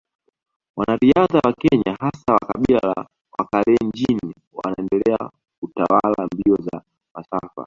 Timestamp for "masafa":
7.15-7.51